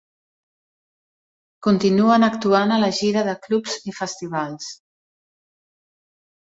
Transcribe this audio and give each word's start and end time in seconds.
Continuen 1.67 2.27
actuant 2.29 2.73
a 2.73 2.81
la 2.85 2.91
gira 3.01 3.25
de 3.31 3.39
clubs 3.45 3.79
i 3.93 3.97
festivals. 4.01 4.75